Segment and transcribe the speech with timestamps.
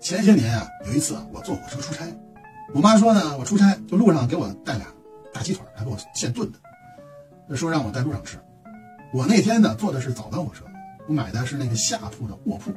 [0.00, 2.04] 前些年啊，有一次，我坐火车出差，
[2.74, 4.86] 我妈说呢，我出差就路上给我带俩
[5.32, 6.50] 大鸡腿，还给我现炖
[7.48, 8.38] 的，说让我在路上吃。
[9.12, 10.64] 我那天呢坐的是早班火车，
[11.06, 12.72] 我买的是那个下铺的卧铺。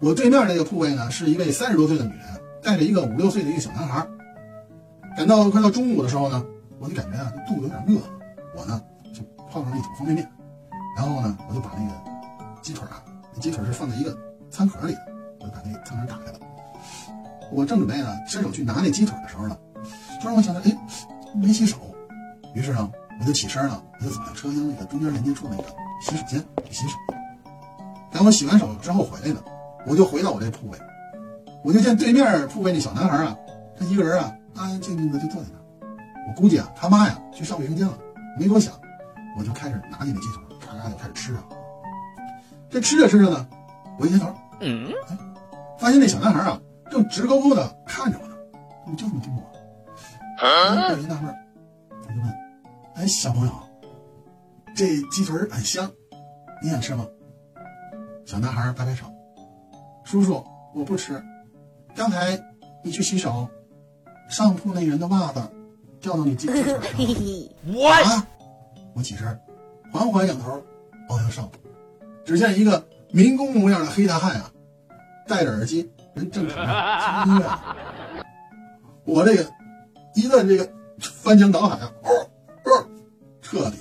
[0.00, 2.26] 我对面那个铺位呢是一位三十多岁的女人，
[2.62, 4.06] 带着一个五六岁的一个小男孩。
[5.16, 6.44] 赶到快到中午的时候呢，
[6.78, 8.00] 我就感觉啊肚子有点饿，
[8.54, 8.82] 我呢
[9.14, 10.30] 就泡上了一桶方便面，
[10.96, 11.92] 然后呢我就把那个
[12.60, 13.02] 鸡腿啊，
[13.40, 14.16] 鸡腿是放在一个
[14.50, 15.00] 餐盒里的，
[15.40, 16.40] 我就把那个餐盒打开了。
[17.52, 19.56] 我正准备呢伸手去拿那鸡腿的时候呢，
[20.20, 20.76] 突然我想到，哎，
[21.34, 21.76] 没洗手，
[22.54, 25.64] 于是呢我就起身了，我就走向车厢那个中间连接处那个
[26.02, 26.96] 洗手间去洗手。
[28.10, 29.42] 等我洗完手之后回来呢，
[29.86, 30.78] 我就回到我这铺位，
[31.62, 33.36] 我就见对面铺位那小男孩啊，
[33.78, 34.32] 他一个人啊。
[34.58, 35.86] 安安静静的就坐在那，
[36.26, 37.92] 我估计啊，他妈呀去上卫生间了，
[38.38, 38.72] 没多想，
[39.38, 41.44] 我就开始拿起那鸡腿，咔咔就开始吃啊。
[42.76, 43.48] 这吃着吃着呢，
[43.98, 44.92] 我一抬头，嗯，
[45.78, 48.36] 发现那小男孩啊正直勾勾的看着我呢，
[48.84, 49.48] 怎么就这么盯着我？
[50.42, 51.34] 我一纳闷，
[51.88, 52.34] 我就问，
[52.96, 53.52] 哎，小朋友，
[54.74, 55.90] 这鸡腿很香，
[56.62, 57.06] 你想吃吗？
[58.26, 59.06] 小男孩摆摆手，
[60.04, 61.24] 叔叔，我不吃。
[61.94, 62.38] 刚才
[62.84, 63.48] 你去洗手。
[64.28, 65.40] 上铺那人的袜子
[66.00, 66.82] 掉到你鸡腿上了。
[67.72, 68.26] 我啊！
[68.94, 69.40] 我起身，
[69.90, 70.62] 缓缓仰头
[71.08, 71.58] 望向上铺，
[72.26, 74.50] 只见一个民工模样的黑大汉啊，
[75.28, 77.58] 戴着耳机，人正常听音乐。
[79.04, 79.48] 我这个
[80.16, 82.10] 一顿这个翻江倒海啊，哦
[82.64, 82.88] 哦，
[83.40, 83.76] 彻底